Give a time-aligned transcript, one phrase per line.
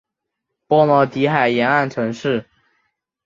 [0.65, 2.47] 波罗的海沿岸城市。